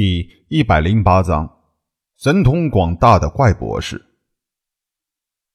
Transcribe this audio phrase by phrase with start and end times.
[0.00, 1.58] 第一百零八章，
[2.16, 4.00] 神通广大的怪博士。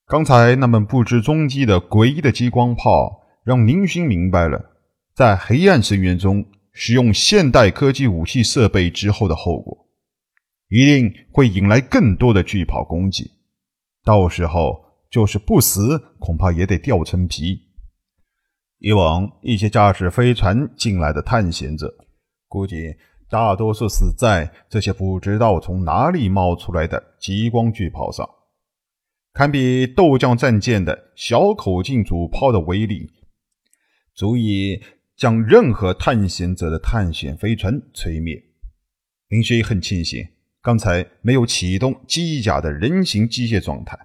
[0.06, 4.76] 刚才那门不知踪迹的诡异的激光炮，让宁勋明白了，
[5.16, 9.88] 在黑暗深渊中使用现代科技武器设备之后的后果，
[10.68, 13.32] 一定会引来更多的巨炮攻击。
[14.04, 17.62] 到时候，就是不死，恐怕也得掉层皮。
[18.80, 21.96] 以往一些驾驶飞船进来的探险者，
[22.50, 22.94] 估计。
[23.34, 28.30] 大多数死在这些不知道从哪里冒出来的激光巨炮上，
[29.34, 33.10] 堪比豆浆战舰的小口径主炮的威力，
[34.14, 34.80] 足以
[35.18, 38.40] 将任何探险者的探险飞船摧灭。
[39.30, 40.24] 林雪很庆幸
[40.62, 43.98] 刚才没有启动机甲的人形机械状态，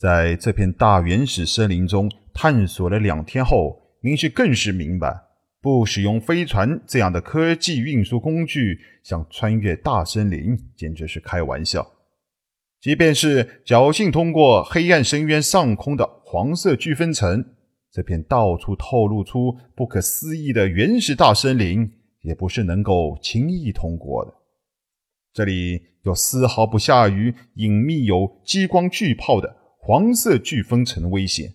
[0.00, 5.25] 在这片大原始森林中探索了两天后，林雪更是明白。
[5.66, 11.84] 不使用飞船这样的科技运输工具，想穿越大森林，简直是开玩笑。
[12.80, 17.44] 即便是侥幸通过黑暗深渊上空的黄色飓风层，
[17.90, 24.32] 这片到处透露出不可思议的原始大森林，也不是能够轻易通过的。
[25.32, 31.52] 这里又丝毫不下于隐秘有激光巨炮的黄色飓风层危险，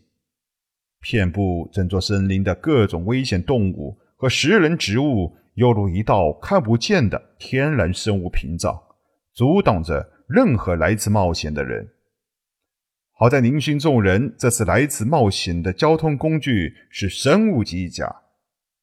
[0.99, 3.99] 遍布整座森林的各种危险动物。
[4.21, 8.79] 和食人植物犹如一道看不见的天然生物屏障，
[9.33, 11.87] 阻挡着任何来此冒险的人。
[13.13, 18.15] 好在宁勋众人这次来此冒险的交通工具是生物机甲，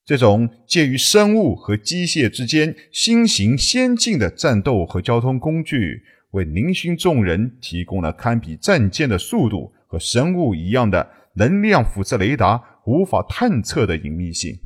[0.04, 6.02] 这种介于生物和机械之间新型先进的战斗和交通工具，
[6.32, 14.58] 为宁勋众人提供了堪比战舰的速度和生物一样的能量辐射雷达无法探测的隐秘性。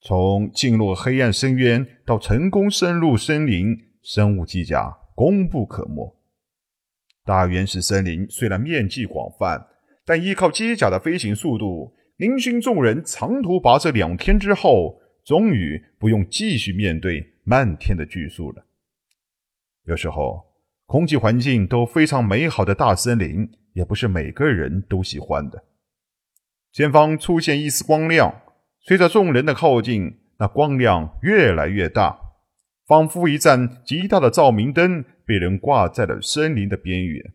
[0.00, 6.16] 从进入黑暗深渊到成功深入森林，生物机甲功不可没。
[7.24, 9.66] 大原始森林虽然面积广泛，
[10.04, 18.64] 但依靠机甲的飞行速度，林勋众人长途跋涉两天之后，终于不用继续面对漫天的巨树了。
[19.84, 20.44] 有时候，
[20.86, 25.64] 空气环境都非常美好的大森林，也不是每个人都喜欢的。
[26.72, 28.42] 前方出现一丝光亮。
[28.88, 32.18] 随着众人的靠近，那光亮越来越大，
[32.86, 37.34] 仿佛一盏极大的照明灯被人挂在了森林的边缘。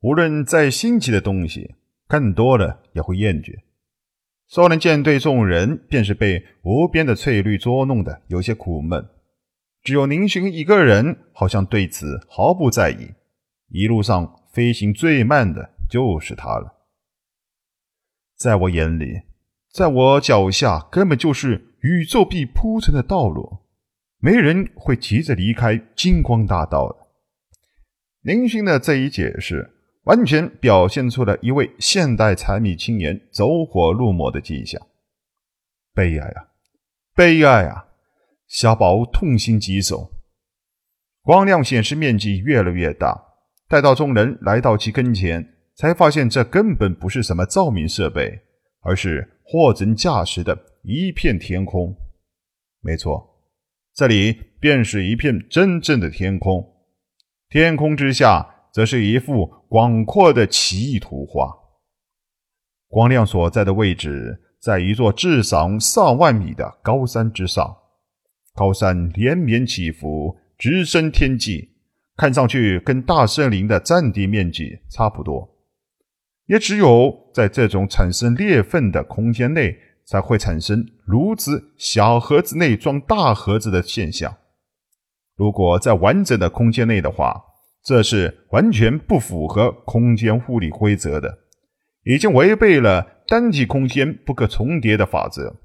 [0.00, 1.74] 无论再新奇的东西，
[2.08, 3.58] 看多了也会厌倦。
[4.46, 9.06] 少年舰队众人便是被无边的翠绿捉弄的有些苦闷，
[9.82, 13.10] 只有宁寻一个人好像对此毫不在意。
[13.68, 16.86] 一路上飞行最慢的就是他了，
[18.34, 19.27] 在我眼里。
[19.78, 23.58] 在我脚下根本就是宇宙币铺成的道路，
[24.18, 26.96] 没人会急着离开金光大道的。
[28.22, 29.70] 林勋的这一解释，
[30.02, 34.84] 完全表现出了一位现代财迷青年走火入魔的迹象。
[35.94, 36.48] 悲哀啊，
[37.14, 37.86] 悲哀啊！
[38.48, 40.10] 小宝痛心疾首。
[41.22, 43.16] 光亮显示面积越来越大，
[43.68, 48.40] 待到众人来到其跟前，才发现这根本不是什么照明设备，
[48.80, 49.34] 而是。
[49.50, 51.96] 货真价实的一片天空，
[52.82, 53.40] 没错，
[53.94, 56.62] 这里便是一片真正的天空。
[57.48, 61.50] 天空之下，则是一幅广阔的奇异图画。
[62.88, 67.74] 光亮所在的位置，在一座至少上万米的高山之上。
[68.54, 71.70] 高山连绵起伏，直升天际，
[72.18, 75.57] 看上去跟大森林的占地面积差不多。
[76.48, 79.76] 也只有在这种产生裂缝的空间内，
[80.06, 84.38] 才会产生如此小盒子内装大盒子的现象。
[85.36, 87.44] 如果在完整的空间内的话，
[87.84, 91.38] 这是完全不符合空间物理规则的，
[92.04, 95.60] 已经违背了单体空间不可重叠的法则。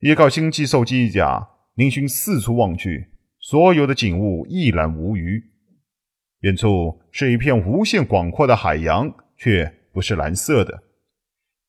[0.00, 3.08] 依靠星际兽机甲，林勋四处望去，
[3.40, 5.42] 所有的景物一览无余。
[6.40, 9.10] 远处是一片无限广阔的海洋。
[9.36, 10.82] 却不是蓝色的，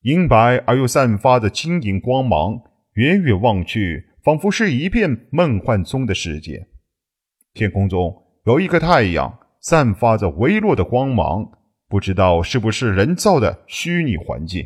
[0.02, 2.62] 银白而又散发着晶莹光芒。
[2.94, 6.68] 远远望去，仿佛是一片梦幻中的世界。
[7.54, 11.52] 天空中有一颗太阳，散发着微弱的光芒，
[11.90, 14.66] 不知道是不是人造的虚拟环境。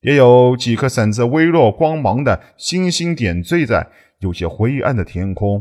[0.00, 3.86] 也有几颗闪着微弱光芒的星星点缀在
[4.20, 5.60] 有些灰暗的天空。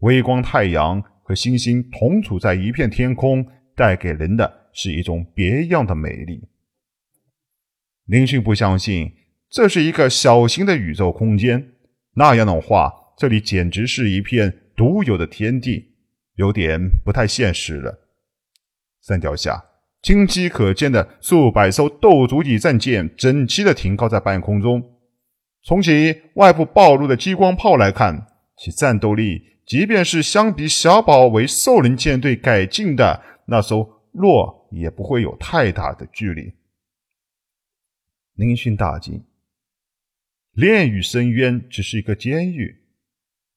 [0.00, 3.46] 微光太阳和星星同处在一片天空，
[3.76, 4.63] 带给人的。
[4.74, 6.48] 是一种别样的美丽。
[8.04, 9.12] 林勋不相信
[9.48, 11.72] 这是一个小型的宇宙空间，
[12.16, 15.94] 那样的话，这里简直是一片独有的天地，
[16.34, 18.00] 有点不太现实了。
[19.00, 19.64] 山脚下
[20.02, 24.82] 清晰可见的数百艘斗族级战舰整齐的停靠在半空中，
[25.62, 28.26] 从其外部暴露的激光炮来看，
[28.58, 36.52] 其战斗力即便是相比小宝为兽人舰队改进的那艘洛，也不会有太大的距离。
[38.34, 39.24] 林勋大惊。
[40.52, 42.82] 炼狱深渊只是一个监狱，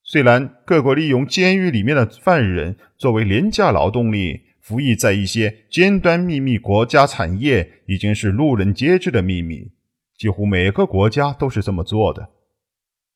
[0.01, 9.71] 虽然各国利用监狱里面的犯人作为廉价劳动力，服役在一些尖端秘密国家产业，已经是路人皆知的秘密，
[10.17, 12.29] 几乎每个国家都是这么做的。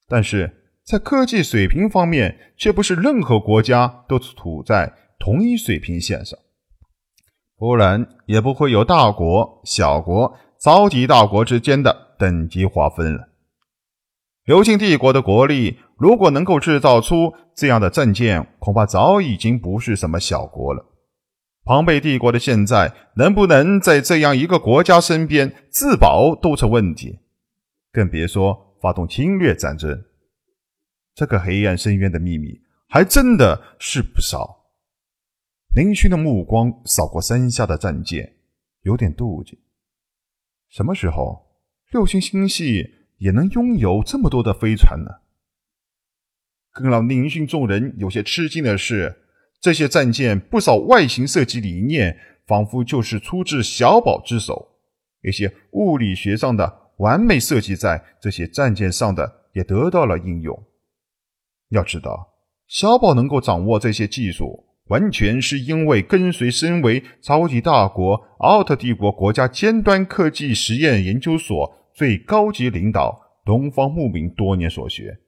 [0.07, 6.37] 但是在科技水平方面，却不是任何国家都处在同一水平线上，
[7.61, 13.29] 不然也不会有大国、小国、超级大国之间的等级划分了。
[14.45, 20.83] 流星帝国的国力，如果能够制造出这样的战舰，恐怕早已经不是什么小国了。
[21.63, 27.19] 庞贝帝国的现在，能不能在这样一个国家身边自保都成问题，
[27.93, 30.03] 更别说发动侵略战争。
[31.13, 32.59] 这个黑暗深渊的秘密，
[32.89, 34.60] 还真的是不少。
[35.73, 38.35] 林勋的目光扫过山下的战舰，
[38.81, 39.57] 有点妒忌。
[40.67, 41.47] 什么时候，
[41.91, 42.95] 六星星系？
[43.19, 45.21] 也能拥有这么多的飞船呢？
[46.71, 49.27] 更让林勋众人有些吃惊的是，
[49.61, 54.79] 这些战舰不少外形设计理念，仿佛就是出自小宝之手。
[55.21, 60.67] 一些物理学上的完美设计，在这些战舰上的也得到了应用。
[61.69, 62.33] 要知道，
[62.67, 71.81] 小宝能够掌握这些技术，完全是因为跟随身为超级大国奥特帝国国家尖端科技实验研究所。
[71.93, 75.19] 最高级领导东方牧民多年所学，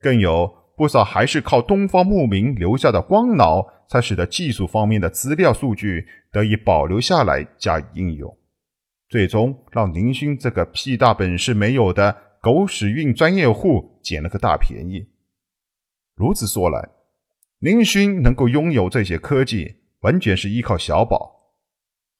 [0.00, 8.34] 更有不少还是靠东方牧民留下的光脑，才使得技术方面的资料数据得以保留下来加以应用，
[9.10, 15.06] 最终让林勋这个屁大本事没有的狗屎运专业户捡了个大便宜。
[16.16, 16.88] 如此说来，
[17.64, 21.54] 林勋能够拥有这些科技，完全是依靠小宝。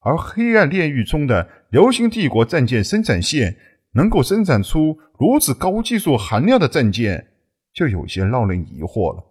[0.00, 3.54] 而黑暗炼狱中的流星帝国战舰生产线
[3.92, 7.32] 能够生产出如此高技术含量的战舰，
[7.74, 9.22] 就有些让人疑惑了。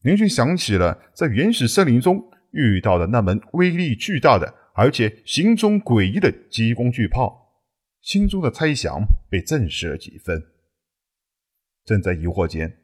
[0.00, 7.60] 林勋想起了在原始森林中遇到的那门威力巨大的而且行踪诡异的激光巨炮，
[8.00, 10.42] 心中的猜想被证实了几分。
[11.84, 12.78] 正在疑惑间，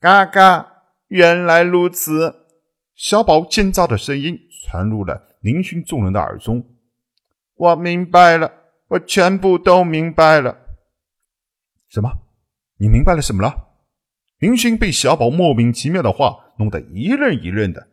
[0.00, 0.73] 嘎嘎，
[1.08, 2.46] 原来如此！
[2.94, 5.30] 小宝尖叫的声音传入了。
[5.40, 6.64] 林勋众人的耳中，
[7.54, 8.50] 我明白了，
[8.88, 10.56] 我全部都明白了。
[11.90, 12.10] 什么？
[12.78, 13.54] 你明白了什么了？
[14.38, 17.88] 林勋被小宝莫名其妙的话弄得一愣一愣的。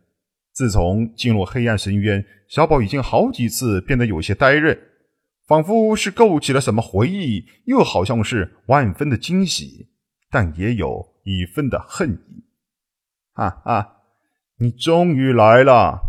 [0.54, 4.78] 自从进入黑暗深渊，小宝已经好几次变得有些呆愣，
[5.46, 9.90] 仿佛是勾起了什么回忆，又好像是万分的惊喜，
[10.30, 12.31] 但也有一分的恨意。
[13.34, 14.02] 哈哈，
[14.58, 16.02] 你终于来了！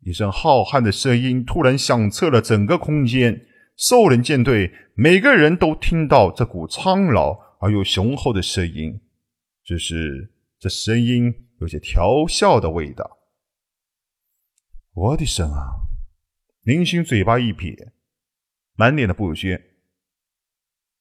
[0.00, 3.46] 一声浩瀚的声音突然响彻了整个空间，
[3.76, 9.00] 兽人舰队每个人都听到这股苍老而又雄厚的声音，
[9.64, 13.18] 只是这声音有些调笑的味道。
[14.92, 15.82] 我的神啊！
[16.62, 17.92] 林星嘴巴一撇，
[18.74, 19.72] 满脸的不屑。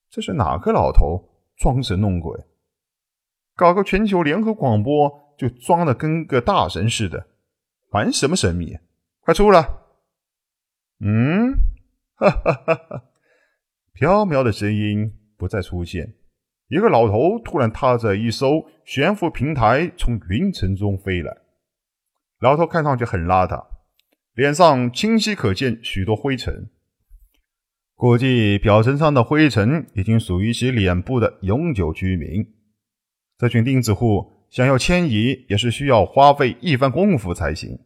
[0.09, 2.43] 这是哪个老头装神弄鬼，
[3.55, 7.27] 搞个全球联合广播就装的跟个大神似的，
[7.91, 8.77] 玩什么神秘？
[9.21, 9.67] 快出来！
[10.99, 11.53] 嗯，
[12.15, 13.03] 哈哈哈哈！
[13.93, 16.15] 飘渺的声音不再出现。
[16.67, 21.35] 一个老头突然踏着一艘悬浮平台从云层中飞来。
[22.39, 23.65] 老头看上去很邋遢，
[24.33, 26.69] 脸上清晰可见许多灰尘。
[27.93, 32.45] 估计表层上的灰尘已经属于其脸部的永久居民。
[33.37, 37.79] 这群钉子户想要迁移，也是需要花费一番功夫才行。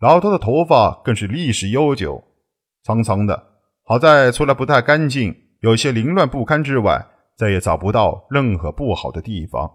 [0.00, 2.24] 老头的头发更是历史悠久，
[2.82, 3.50] 长长的。
[3.84, 7.06] 好在除了不太干净、有些凌乱不堪之外，
[7.36, 9.70] 再也找不到任何不好的地方。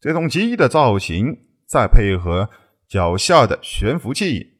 [0.00, 1.36] 这种奇异的造型，
[1.68, 2.50] 再配合
[2.88, 4.54] 脚下的悬浮器，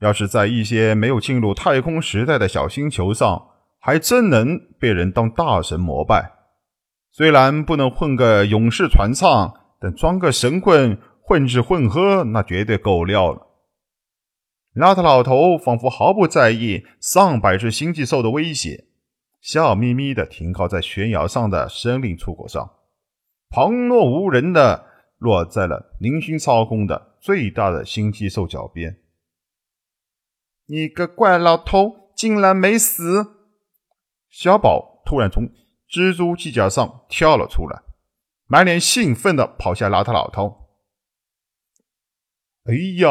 [0.00, 3.48] 要是在一些没有进入太空时代的小星球上，
[3.80, 6.39] 还真能被人当大神膜拜。
[7.12, 13.46] 虽然不能混个勇士传唱，但装个神棍混吃混喝，那绝对够料了。
[14.74, 18.86] 邋遢老头仿佛毫不在意上百只星际兽的威胁，
[19.40, 22.70] 笑眯眯的停靠在悬崖上的森林出口上，
[23.48, 24.86] 旁若无人的
[25.18, 29.00] 落在了林勋操控的最大的星际兽脚边。
[30.66, 33.26] 你个怪老头，竟然没死！
[34.30, 35.48] 小宝突然从
[35.90, 37.82] 蜘蛛机甲上跳了出来，
[38.46, 40.68] 满脸兴奋的跑下邋遢老头。
[42.64, 43.10] 哎呀，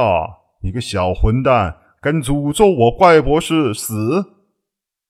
[0.61, 4.37] 你个小混蛋，敢诅咒我怪博士死！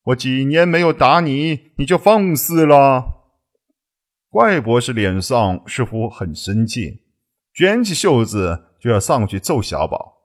[0.06, 3.36] 我几年没有打你，你就放肆了！
[4.30, 7.04] 怪博士脸上似乎很生气，
[7.54, 10.18] 卷起袖子就要上去揍小宝。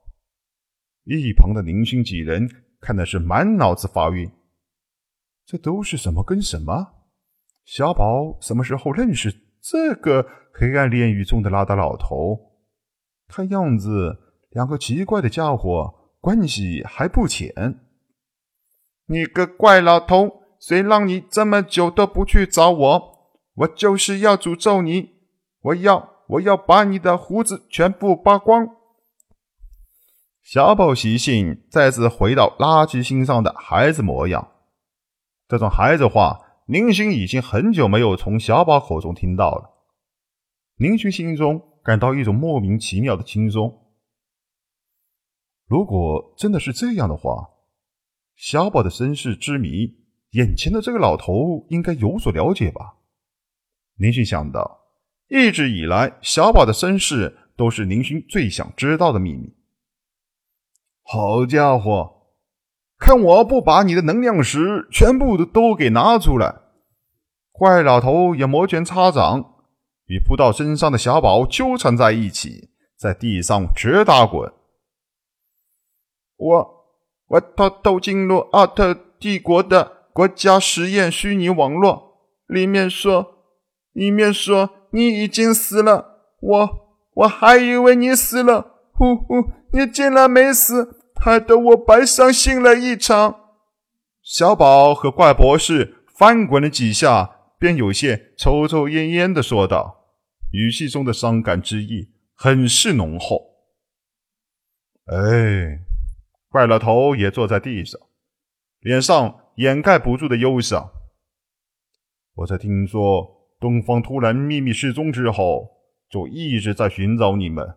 [1.03, 2.49] 一旁的林勋几人
[2.79, 4.31] 看的是满脑子发晕，
[5.45, 6.93] 这都是什么跟什么？
[7.65, 12.39] 小宝什么时候认识这个黑暗炼狱中的拉达老头？
[13.27, 14.19] 看样子，
[14.51, 17.79] 两个奇怪的家伙关系还不浅。
[19.07, 23.15] 你个怪老头，谁让你这么久都不去找我？
[23.55, 25.15] 我就是要诅咒你！
[25.61, 28.67] 我要，我要把你的胡子全部扒光！
[30.43, 34.51] 小宝习性再次回到垃圾星上的孩子模样，
[35.47, 39.71] 这种孩子话，宁勋已经很久没有从小宝口中听到了。
[40.77, 43.85] 宁勋心中感到一种莫名其妙的轻松。
[45.67, 47.49] 如果真的是这样的话，
[48.35, 49.95] 小宝的身世之谜，
[50.31, 52.97] 眼前的这个老头应该有所了解吧？
[53.97, 54.79] 宁勋想到，
[55.27, 59.55] 一直以来，小宝的身世都是宁勋最想知道的秘密。
[61.03, 62.14] 好家伙，
[63.05, 66.55] 看我不把你的能量石全部都都给拿出来！
[67.51, 69.45] 怪老头也摩拳擦掌，
[70.07, 74.51] 与扑到身上的小宝纠缠在一起，在地上直打滚。
[76.35, 76.85] 我
[77.27, 83.35] 我偷偷进入奥特帝国的国家实验虚拟网络，里面说，
[83.93, 86.69] 里面说你已经死了，我
[87.13, 88.71] 我还以为你死了。
[88.93, 89.51] 呼呼！
[89.73, 93.55] 你竟然没死，害得我白伤心了一场。
[94.21, 100.05] 小宝和怪博士翻滚了几下，便有些抽抽噎噎的说道，
[100.51, 103.41] 语气中的伤感之意很是浓厚。
[105.05, 105.79] 哎，
[106.47, 107.99] 怪老头也坐在地上，
[108.81, 110.91] 脸上掩盖不住的忧伤。
[112.35, 115.71] 我在听说东方突然秘密失踪之后，
[116.07, 117.67] 就一直在寻找你们。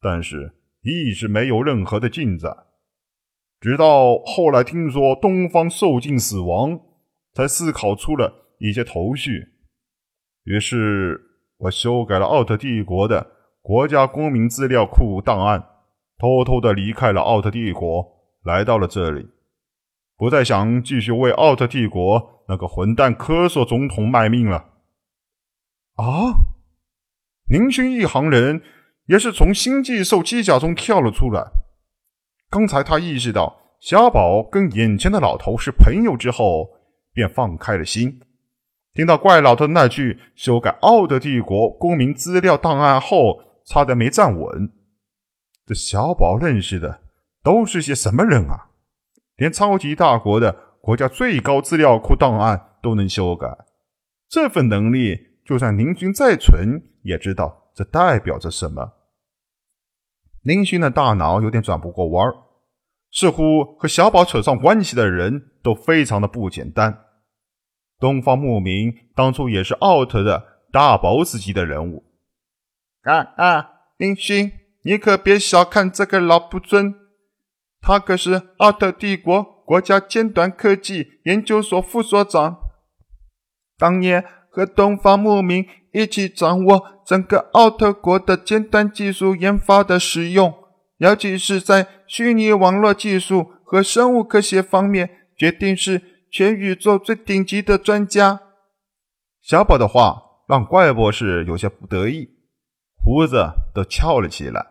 [0.00, 2.66] 但是一直没有任何的进展，
[3.60, 6.80] 直到后来听说东方受尽死亡，
[7.34, 9.48] 才思考出了一些头绪。
[10.42, 11.20] 于是
[11.58, 15.64] 我修改了奥特帝国的国家公民资料库档案，
[16.18, 18.04] 偷偷的离开了奥特帝国，
[18.42, 19.28] 来到了这里，
[20.16, 24.70] 不再想继续为奥特帝国那个混蛋科索总统卖命了。
[25.94, 26.34] 啊！
[27.48, 28.60] 宁勋一行人。
[29.06, 31.50] 也是从星际兽机甲中跳了出来。
[32.50, 36.68] 刚才他意识到小宝跟眼前的老头是朋友之后，
[37.12, 38.20] 便放开了心。
[38.94, 44.70] 听到怪老头那句“修改奥德帝国公民资料档案”后，差点没站稳。
[45.64, 47.00] 这小宝认识的
[47.42, 48.68] 都是些什么人啊？
[49.36, 53.48] 连超级大国的国家最高资料库档案都能修改，
[54.28, 57.61] 这份能力，就算宁军再蠢，也知道。
[57.74, 58.92] 这代表着什么？
[60.42, 62.34] 林勋的大脑有点转不过弯儿，
[63.10, 67.06] 似乎和小宝扯上关系的人都非常的不简单。
[67.98, 72.04] 东方牧民当初也是奥特的大 boss 级的人物。
[73.02, 74.52] 啊啊，林勋，
[74.82, 76.94] 你可别小看这个老不尊，
[77.80, 82.58] 他可是奥特帝国国家尖端科技研究所副所长，
[83.78, 85.66] 当年和东方牧民。
[85.94, 90.54] 一起掌握整个奥特国的尖端技术研发的使用，
[90.98, 98.40] 尤其是在虚拟网络技术和生物科学方面，决定是全宇宙最顶级的专家。
[99.40, 102.28] 小宝的话让怪博士有些不得意，
[103.02, 104.64] 胡子都翘了起来。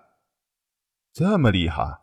[1.14, 2.00] 这么厉害？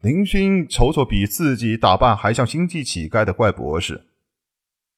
[0.00, 4.06] 林勋瞅瞅比自己打扮还像星际乞丐的怪博士，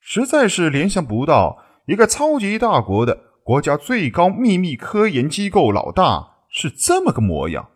[0.00, 1.64] 实在是联想不到。
[1.86, 7.70] 一个超级大国的国家最高秘密科研机构老大是这么个模样？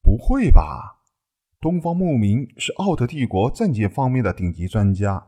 [0.00, 1.00] 不会吧？
[1.60, 5.26] 东方牧民是奥特帝国战舰方面的顶级专家，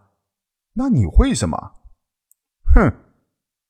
[0.74, 1.58] 那你会什么？
[2.72, 2.94] 哼！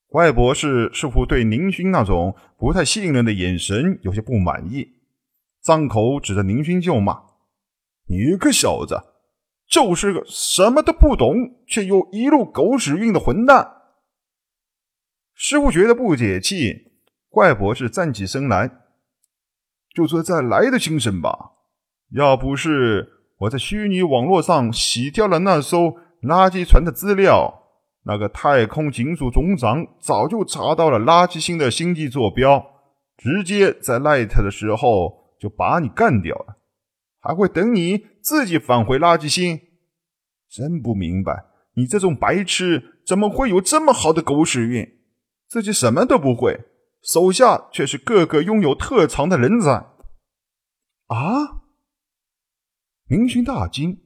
[0.06, 4.86] 怪博士似乎对宁勋那种不太信任的眼神有些不满意，
[5.62, 7.22] 张口指着宁勋就骂
[8.08, 9.02] ：“你个小子，
[9.66, 11.34] 就是个什么都不懂
[11.66, 13.83] 却又一路狗屎运的混蛋。
[15.34, 16.92] 师傅觉得不解气，
[17.28, 18.70] 怪博士站起身来，
[19.94, 21.52] 就说：“再来的精神吧！
[22.12, 27.62] 要不是我在虚拟网络上洗掉了那艘垃圾船的资料。”
[28.06, 32.62] 那个太空警署总长早就查到了垃圾星的星际坐标，
[33.16, 36.58] 直接在 Light 的时候就把你干掉了，
[37.18, 39.58] 还会等你自己返回垃圾星。
[40.50, 44.86] 真不明白，你这种白痴怎么会有这么好的狗屎运？
[45.48, 46.64] 自己什么都不会，
[47.02, 49.70] 手下却是个个拥有特长的人才。
[51.06, 51.62] 啊！
[53.06, 54.02] 明勋大惊，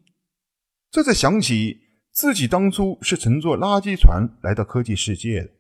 [0.91, 1.89] 这才想起。
[2.11, 5.51] 自己当初是乘坐垃圾船来到科技世界的。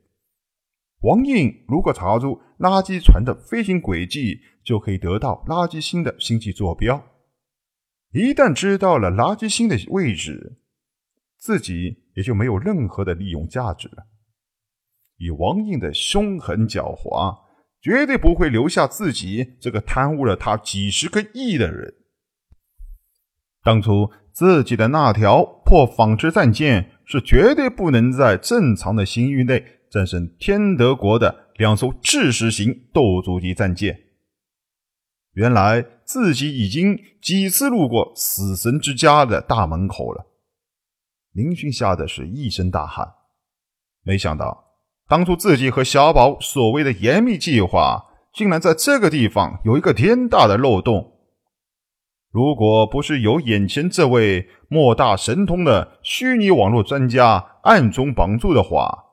[1.03, 7.01] 王印如果查出垃圾船的飞行轨迹，就可以得到垃圾星的星际坐标。
[8.11, 10.59] 一旦知道了垃圾星的位置，
[11.39, 14.09] 自己也就没有任何的利用价值了。
[15.19, 17.39] 以王印的凶狠狡猾，
[17.81, 21.95] 绝对不会留下自己这个贪污了他几十个亿的人。
[23.63, 24.11] 当初。
[24.31, 33.99] 自己的那条破纺织战舰是绝对不能在正常的星域内战胜天德国的两艘制式型斗族级战舰。
[35.33, 40.27] 原来自己已经几次路过死神之家的大门口了。
[41.33, 43.15] 林勋吓得是一声大汗，
[44.05, 44.68] 没想到
[45.09, 51.15] 当初自己和小宝所谓的严密计划，竟然在这个地方有一个天大的漏洞。
[52.31, 59.07] 如果不是有眼前这位莫大神通的虚拟网络专家暗中帮助的话，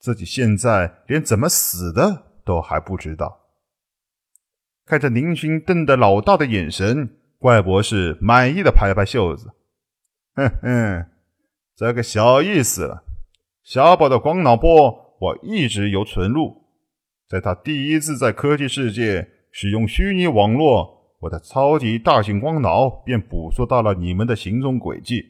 [0.00, 3.38] 自己现在连怎么死的都还不知道。
[4.84, 9.52] 看着林勋瞪得老大的眼神，怪博士满意的拍拍袖子
[10.34, 11.06] ：“哼哼，
[11.76, 13.04] 这个小意思了。
[13.62, 16.64] 小宝的光脑波我一直有存录，
[17.28, 25.20] 在他第一次在科技世界使用虚拟网络。”我的超级大型光脑便捕捉到了你们的行踪轨迹，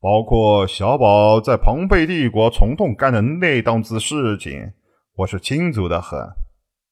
[0.00, 4.72] 包括小宝在庞贝帝国虫洞干的那档子事情，
[5.16, 6.20] 我是清楚的很。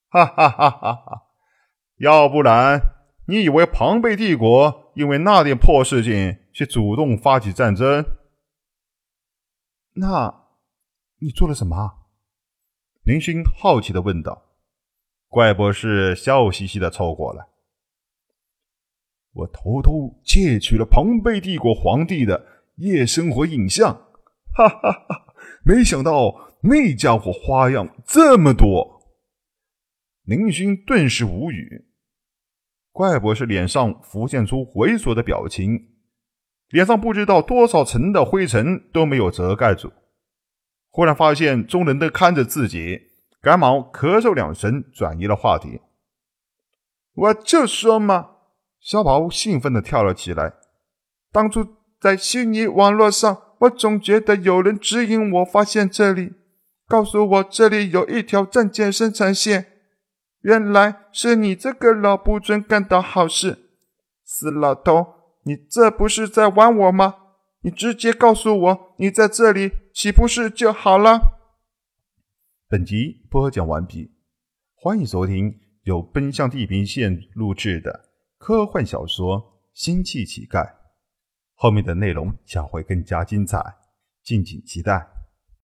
[0.09, 1.23] 哈哈哈哈哈！
[1.99, 2.81] 要不然，
[3.29, 8.05] 你以为庞贝帝国因为那点破事情去主动发起战争？
[9.95, 10.42] 那，
[11.23, 11.77] 你做了什么？
[13.05, 14.51] 林勋好奇的问道。
[15.29, 17.47] 怪博士笑嘻嘻的凑过来。
[19.33, 23.95] 我偷偷窃取了庞贝帝国皇帝的夜生活影像，
[24.53, 25.35] 哈哈哈！
[25.65, 29.01] 没想到那家伙花样这么多。
[30.25, 31.87] 林勋顿时无语，
[32.91, 35.89] 怪博士脸上浮现出猥琐的表情，
[36.71, 39.93] 脸上不知道多少层的灰尘都没有遮盖住。
[40.93, 43.09] 忽然发现众人都看着自己，
[43.41, 45.81] 赶忙咳嗽两声，转移了话题。
[47.15, 48.29] 我就说嘛。
[48.79, 50.55] 小宝兴奋地跳了起来。
[51.31, 51.65] 当初
[52.01, 56.33] 在虚拟网络上，我总觉得有人指引我发现这里，
[56.89, 59.67] 告诉我这里有一条战舰生产线。
[60.41, 63.71] 原来是你这个老不准干的好事，
[64.25, 65.15] 死老头！
[65.45, 67.15] 你这不是在玩我吗？
[67.65, 71.39] 你直接告诉我你在这里，岂不是就好了？
[72.67, 74.11] 本集播讲完毕，
[74.75, 78.09] 欢迎收听由奔向地平线录制的。
[78.37, 79.39] 科幻小说
[79.75, 80.65] 《星际乞丐》，
[81.55, 83.63] 后面的内容将会更加精彩，
[84.25, 85.07] 敬请期待。